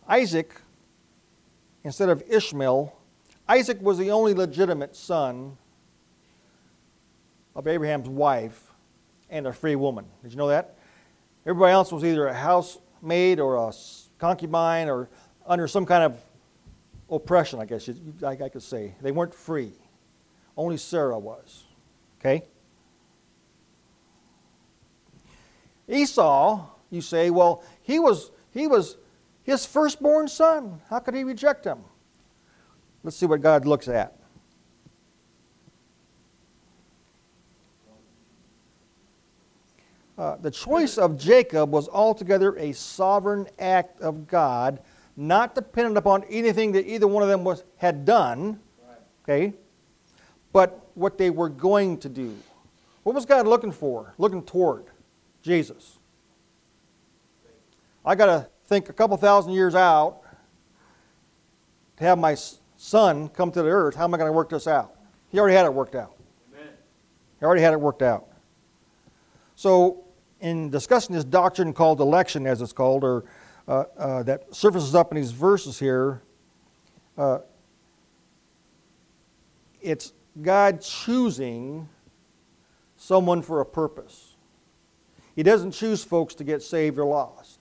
[0.09, 0.61] Isaac,
[1.85, 2.97] instead of Ishmael,
[3.49, 5.57] Isaac was the only legitimate son
[7.61, 8.73] of Abraham's wife
[9.29, 10.07] and a free woman.
[10.23, 10.79] Did you know that?
[11.45, 13.73] Everybody else was either a housemaid or a
[14.19, 15.11] concubine or
[15.47, 16.19] under some kind of
[17.11, 18.95] oppression, I guess you, I, I could say.
[19.03, 19.75] They weren't free.
[20.57, 21.65] Only Sarah was.
[22.19, 22.45] Okay?
[25.87, 28.97] Esau, you say, well, he was, he was
[29.43, 30.81] his firstborn son.
[30.89, 31.81] How could he reject him?
[33.03, 34.17] Let's see what God looks at.
[40.21, 44.79] Uh, the choice of Jacob was altogether a sovereign act of God,
[45.17, 48.61] not dependent upon anything that either one of them was, had done,
[49.25, 49.55] okay,
[50.53, 52.37] but what they were going to do.
[53.03, 54.85] What was God looking for, looking toward?
[55.41, 55.99] Jesus.
[58.05, 60.21] I got to think a couple thousand years out
[61.97, 62.37] to have my
[62.77, 63.95] son come to the earth.
[63.95, 64.97] How am I going to work this out?
[65.31, 66.15] He already had it worked out.
[66.53, 66.69] Amen.
[67.39, 68.27] He already had it worked out.
[69.57, 70.05] So
[70.41, 73.25] in discussing this doctrine called election, as it's called, or
[73.69, 76.23] uh, uh, that surfaces up in these verses here,
[77.17, 77.39] uh,
[79.81, 81.89] it's God choosing
[82.97, 84.37] someone for a purpose.
[85.37, 87.61] He doesn't choose folks to get saved or lost,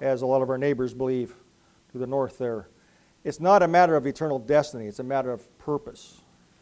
[0.00, 1.34] as a lot of our neighbors believe
[1.92, 2.68] to the north there.
[3.24, 6.20] It's not a matter of eternal destiny, it's a matter of purpose.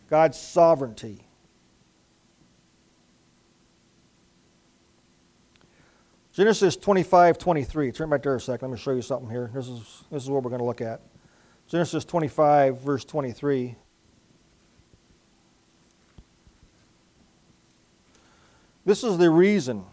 [0.09, 1.27] God's sovereignty.
[6.33, 7.93] Genesis 25, 23.
[7.93, 8.71] Turn back there a second.
[8.71, 9.51] Let me show you something here.
[9.53, 11.03] This is, this is what we're going to look at.
[11.69, 13.77] Genesis 25, verse 23.
[18.87, 19.85] This is the reason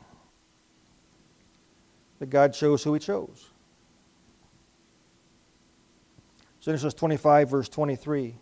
[2.20, 3.50] that God chose who He chose.
[6.62, 8.36] Genesis 25, verse 23.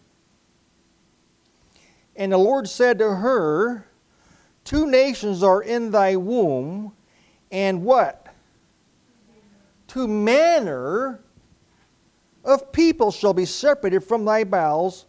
[2.16, 3.88] And the Lord said to her,
[4.64, 6.94] Two nations are in thy womb
[7.52, 8.28] and what?
[9.88, 11.22] Two manner
[12.44, 15.06] of people shall be separated from thy bowels.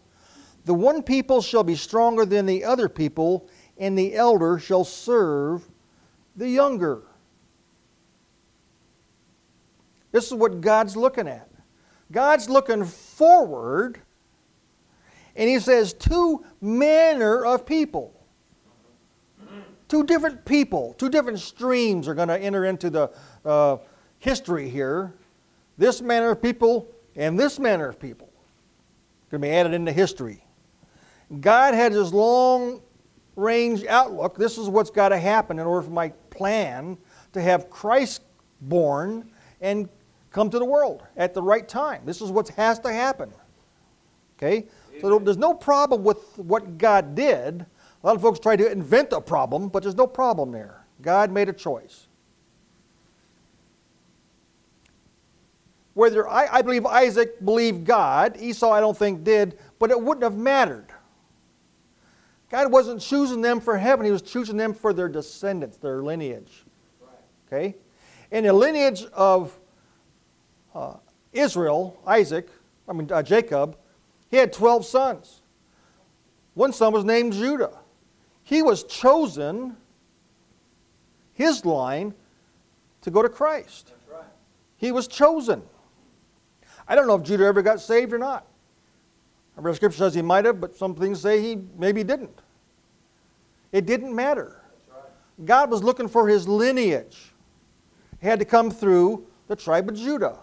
[0.65, 3.49] The one people shall be stronger than the other people,
[3.79, 5.69] and the elder shall serve
[6.37, 7.03] the younger.
[10.13, 11.49] This is what God's looking at.
[12.11, 14.01] God's looking forward,
[15.37, 18.18] and He says, two manner of people.
[19.89, 23.11] Two different people, two different streams are going to enter into the
[23.45, 23.79] uh,
[24.19, 25.15] history here.
[25.79, 28.29] This manner of people and this manner of people
[29.31, 30.43] going to be added into history.
[31.41, 32.81] God had his long
[33.37, 34.37] range outlook.
[34.37, 36.97] This is what's got to happen in order for my plan
[37.33, 38.23] to have Christ
[38.63, 39.89] born and
[40.31, 42.03] come to the world at the right time.
[42.05, 43.33] This is what has to happen.
[44.37, 44.67] Okay?
[44.91, 45.01] Amen.
[45.01, 47.67] So there's no problem with what God did.
[48.03, 50.85] A lot of folks try to invent a problem, but there's no problem there.
[51.03, 52.07] God made a choice.
[55.95, 60.23] Whether I, I believe Isaac believed God, Esau I don't think did, but it wouldn't
[60.23, 60.87] have mattered.
[62.51, 66.65] God wasn't choosing them for heaven, He was choosing them for their descendants, their lineage.
[67.47, 67.75] Okay?
[68.31, 69.59] In the lineage of
[70.73, 70.95] uh,
[71.33, 72.49] Israel, Isaac,
[72.89, 73.77] I mean uh, Jacob,
[74.31, 75.41] he had 12 sons.
[76.55, 77.79] One son was named Judah.
[78.49, 79.77] He was chosen,
[81.35, 82.15] his line,
[83.03, 83.93] to go to Christ.
[84.11, 84.25] Right.
[84.79, 85.61] He was chosen.
[86.89, 88.47] I don't know if Judah ever got saved or not.
[89.55, 92.41] I read scripture says he might have, but some things say he maybe didn't.
[93.71, 94.63] It didn't matter.
[94.91, 95.03] Right.
[95.45, 97.35] God was looking for his lineage.
[98.19, 100.39] He had to come through the tribe of Judah.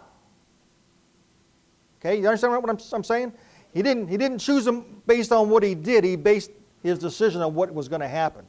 [1.99, 3.33] Okay, you understand what I'm, I'm saying?
[3.73, 6.51] He didn't, he didn't choose him based on what he did, he based
[6.85, 8.45] his decision on what was going to happen.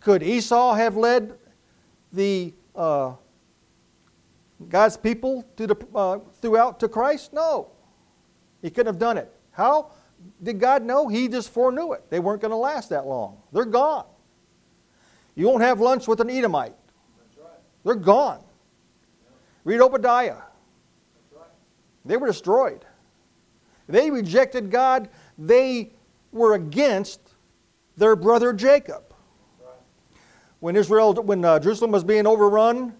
[0.00, 1.36] Could Esau have led
[2.12, 3.14] the uh,
[4.68, 7.32] God's people to the, uh, throughout to Christ?
[7.32, 7.70] No.
[8.62, 9.32] He couldn't have done it.
[9.50, 9.90] How
[10.42, 11.08] did God know?
[11.08, 12.08] He just foreknew it.
[12.08, 13.42] They weren't going to last that long.
[13.52, 14.06] They're gone.
[15.34, 16.74] You won't have lunch with an Edomite.
[17.38, 17.50] Right.
[17.84, 18.42] They're gone.
[19.64, 20.36] Read Obadiah.
[22.06, 22.84] They were destroyed.
[23.88, 25.08] They rejected God.
[25.38, 25.92] They
[26.32, 27.20] were against
[27.96, 29.02] their brother Jacob.
[30.60, 32.94] When Israel, when uh, Jerusalem was being overrun,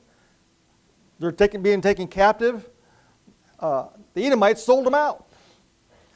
[1.18, 2.68] they're taken, being taken captive.
[3.58, 5.26] Uh, the Edomites sold them out.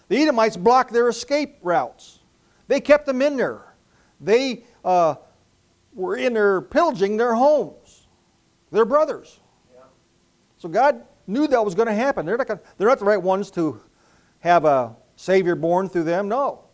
[0.08, 2.18] The Edomites blocked their escape routes.
[2.68, 3.62] They kept them in there.
[4.20, 5.14] They uh,
[5.94, 8.06] were in there pillaging their homes,
[8.70, 9.40] their brothers.
[9.74, 9.82] Yeah.
[10.58, 12.26] So God knew that was going to happen.
[12.26, 13.80] They're not, gonna, they're not the right ones to
[14.40, 16.28] have a Savior born through them.
[16.28, 16.64] No,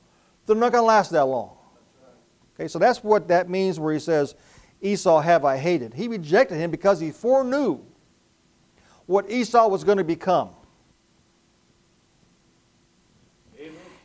[0.46, 1.56] they're not going to last that long.
[2.54, 4.36] Okay, so that's what that means where he says,
[4.80, 5.94] Esau have I hated.
[5.94, 7.80] He rejected him because he foreknew
[9.06, 10.50] what Esau was going to become.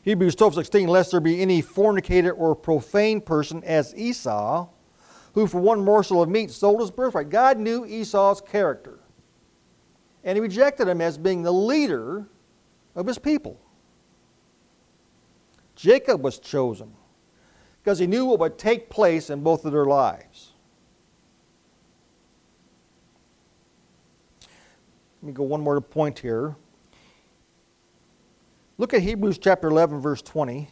[0.02, 4.68] Hebrews 12, 16, lest there be any fornicator or profane person as Esau,
[5.36, 7.30] who for one morsel of meat sold his birthright.
[7.30, 8.98] God knew Esau's character.
[10.24, 12.26] And he rejected him as being the leader
[12.96, 13.60] of his people.
[15.82, 16.93] Jacob was chosen
[17.82, 20.51] because he knew what would take place in both of their lives.
[25.23, 26.55] Let me go one more point here.
[28.77, 30.69] Look at Hebrews chapter 11, verse 20.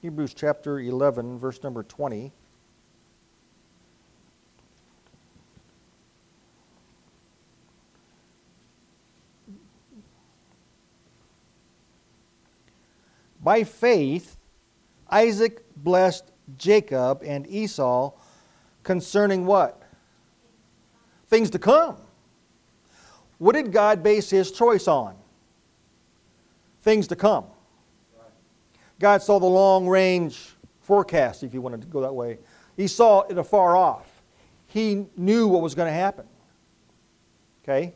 [0.00, 2.32] Hebrews chapter 11, verse number 20.
[13.42, 14.36] By faith,
[15.10, 18.12] Isaac blessed Jacob and Esau
[18.82, 19.82] concerning what?
[21.28, 21.96] Things to come.
[23.38, 25.16] What did God base his choice on?
[26.82, 27.46] Things to come.
[28.98, 32.38] God saw the long range forecast, if you want to go that way.
[32.76, 34.10] He saw it afar off.
[34.66, 36.26] He knew what was going to happen.
[37.62, 37.94] Okay?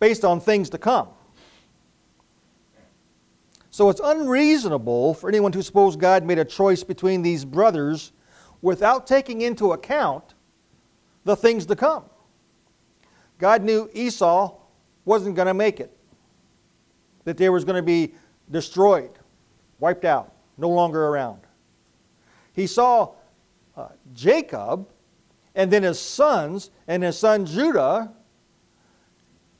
[0.00, 1.08] Based on things to come.
[3.74, 8.12] So it's unreasonable for anyone to suppose God made a choice between these brothers
[8.62, 10.34] without taking into account
[11.24, 12.04] the things to come.
[13.36, 14.54] God knew Esau
[15.04, 15.90] wasn't going to make it,
[17.24, 18.14] that they was going to be
[18.48, 19.10] destroyed,
[19.80, 21.40] wiped out, no longer around.
[22.52, 23.14] He saw
[23.76, 24.88] uh, Jacob
[25.56, 28.12] and then his sons and his son Judah,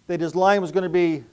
[0.06, 1.24] that his line was going to be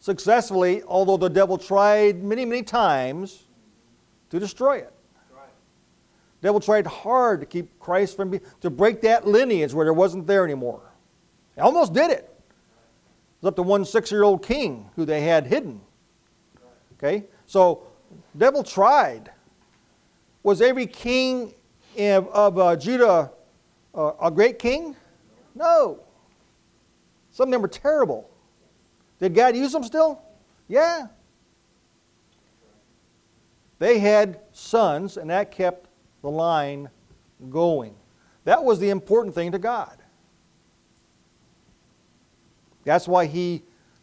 [0.00, 3.44] successfully, although the devil tried many, many times
[4.30, 4.92] to destroy it.
[6.40, 9.92] The devil tried hard to keep Christ from being, to break that lineage where there
[9.92, 10.80] wasn't there anymore.
[11.54, 12.24] He almost did it.
[12.24, 15.82] It was up to one six-year-old king who they had hidden.
[16.94, 17.82] Okay, so
[18.36, 19.30] devil tried.
[20.42, 21.52] Was every king
[21.98, 23.32] of, of uh, Judah
[23.94, 24.96] uh, a great king?
[25.54, 26.00] No.
[27.30, 28.30] Some of them were terrible.
[29.20, 30.22] Did God use them still?
[30.66, 31.08] Yeah.
[33.78, 35.88] They had sons, and that kept
[36.22, 36.90] the line
[37.48, 37.94] going.
[38.44, 39.96] That was the important thing to God.
[42.84, 43.62] That's why he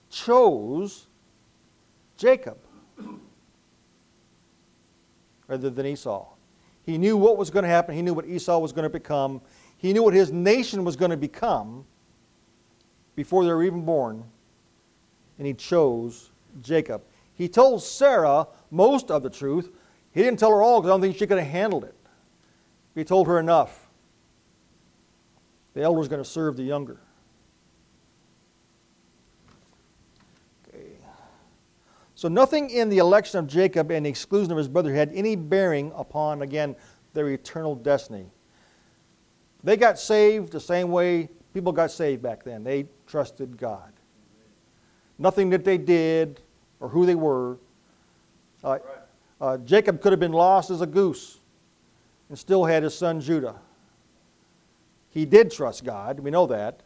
[0.09, 1.07] chose
[2.15, 2.57] Jacob
[5.47, 6.27] rather than Esau.
[6.85, 9.41] He knew what was going to happen, he knew what Esau was going to become,
[9.77, 11.85] he knew what his nation was going to become
[13.15, 14.23] before they were even born,
[15.37, 16.31] and he chose
[16.61, 17.03] Jacob.
[17.33, 19.71] He told Sarah most of the truth.
[20.11, 21.95] He didn't tell her all because I don't think she could have handled it.
[22.95, 23.87] He told her enough.
[25.75, 26.97] The elder is going to serve the younger.
[30.67, 30.87] Okay.
[32.15, 35.35] So nothing in the election of Jacob and the exclusion of his brother had any
[35.35, 36.75] bearing upon, again,
[37.13, 38.31] their eternal destiny.
[39.63, 42.63] They got saved the same way people got saved back then.
[42.63, 43.93] They trusted God.
[45.19, 46.41] Nothing that they did
[46.79, 47.57] or who they were.
[48.63, 48.79] Uh,
[49.39, 51.39] uh, Jacob could have been lost as a goose
[52.29, 53.55] and still had his son Judah.
[55.09, 56.81] He did trust God, we know that,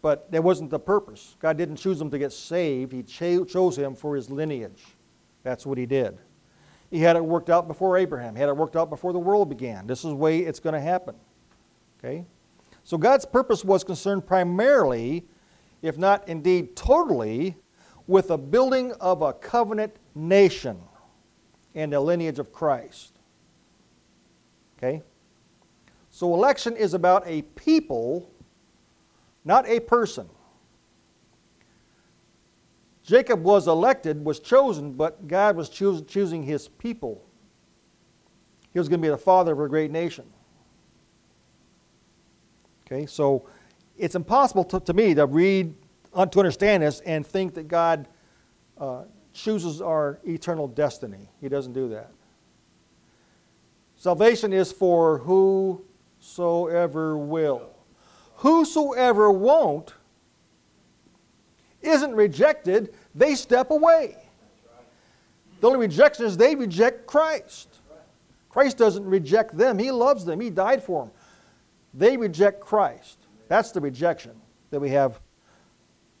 [0.00, 1.36] but that wasn't the purpose.
[1.40, 4.82] God didn't choose him to get saved, He chose him for his lineage.
[5.42, 6.18] That's what He did.
[6.90, 9.48] He had it worked out before Abraham, he had it worked out before the world
[9.48, 9.86] began.
[9.86, 11.14] This is the way it's going to happen.
[11.98, 12.26] Okay?
[12.84, 15.24] So God's purpose was concerned primarily,
[15.82, 17.56] if not indeed totally,
[18.06, 20.78] with the building of a covenant nation
[21.74, 23.18] and the lineage of Christ.
[24.78, 25.02] Okay?
[26.10, 28.30] So election is about a people,
[29.44, 30.28] not a person.
[33.02, 37.24] Jacob was elected, was chosen, but God was choosing his people.
[38.72, 40.24] he was going to be the father of a great nation.
[42.86, 43.46] Okay, so
[44.02, 45.74] it's impossible to, to me to read,
[46.12, 48.08] to understand this and think that God
[48.76, 51.28] uh, chooses our eternal destiny.
[51.40, 52.10] He doesn't do that.
[53.96, 57.70] Salvation is for whosoever will.
[58.38, 59.94] Whosoever won't
[61.80, 64.16] isn't rejected, they step away.
[65.60, 67.78] The only rejection is they reject Christ.
[68.48, 71.12] Christ doesn't reject them, He loves them, He died for them.
[71.94, 73.21] They reject Christ.
[73.52, 74.32] That's the rejection
[74.70, 75.20] that we have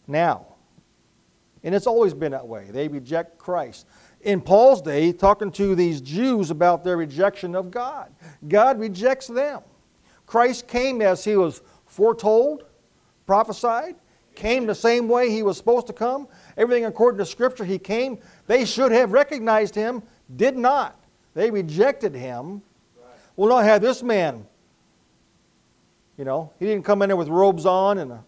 [0.06, 0.48] now.
[1.64, 2.68] And it's always been that way.
[2.70, 3.86] They reject Christ.
[4.20, 8.12] In Paul's day, talking to these Jews about their rejection of God,
[8.48, 9.62] God rejects them.
[10.26, 12.64] Christ came as he was foretold,
[13.24, 13.96] prophesied,
[14.34, 16.28] came the same way he was supposed to come.
[16.58, 18.18] Everything according to Scripture, he came.
[18.46, 20.02] They should have recognized him,
[20.36, 21.02] did not.
[21.32, 22.60] They rejected him.
[23.36, 24.46] Well, not have this man.
[26.22, 28.24] You know, he didn't come in there with robes on and a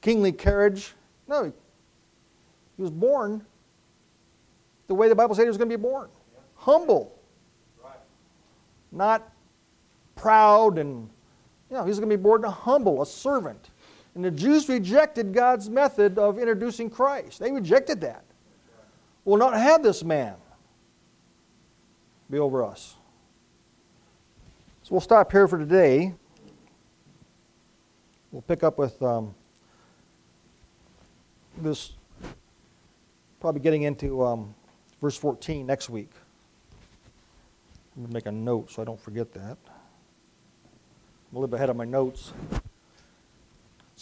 [0.00, 0.94] kingly carriage.
[1.28, 3.44] No, he was born
[4.86, 6.08] the way the Bible said he was going to be born
[6.54, 7.14] humble,
[8.90, 9.30] not
[10.14, 11.10] proud, and
[11.68, 13.68] you know, he's going to be born a humble, a servant.
[14.14, 17.38] And the Jews rejected God's method of introducing Christ.
[17.38, 18.24] They rejected that.
[19.26, 20.36] Will not have this man
[22.30, 22.94] be over us.
[24.84, 26.14] So we'll stop here for today.
[28.36, 29.34] We'll pick up with um,
[31.56, 31.94] this,
[33.40, 34.54] probably getting into um,
[35.00, 36.10] verse 14 next week.
[37.96, 39.56] I'm going to make a note so I don't forget that.
[39.64, 42.34] I'm a little bit ahead of my notes.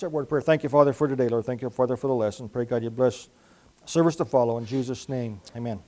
[0.02, 0.42] A word of prayer.
[0.42, 1.44] Thank you, Father, for today, Lord.
[1.44, 2.48] Thank you, Father, for the lesson.
[2.48, 3.28] Pray, God, you bless
[3.84, 4.58] service to follow.
[4.58, 5.80] In Jesus' name, amen.